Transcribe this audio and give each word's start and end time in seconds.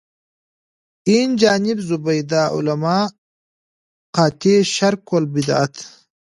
اینجانب 1.09 1.77
زبدة 1.89 2.41
العلما 2.57 2.99
قاطع 4.15 4.57
شرک 4.75 5.05
و 5.13 5.15
البدعت. 5.21 5.75